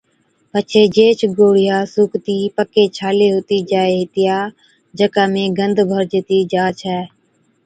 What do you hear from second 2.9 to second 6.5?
ڇالي هُتِي جائي هِتِيا، جڪا ۾ گند ڀرجتِي